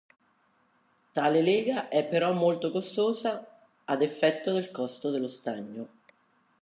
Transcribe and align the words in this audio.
Tale 1.11 1.41
lega 1.43 1.87
è 1.87 2.03
però 2.03 2.33
molto 2.33 2.71
costosa, 2.71 3.45
ad 3.85 4.01
effetto 4.01 4.51
del 4.51 4.71
costo 4.71 5.11
dello 5.11 5.27
stagno. 5.27 5.87